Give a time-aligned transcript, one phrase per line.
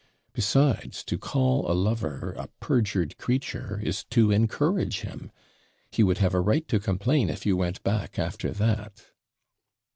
[0.33, 5.31] Besides, to call a lover a perjured creature is to encourage him.
[5.91, 9.11] He would have a right to complain if you went back after that.'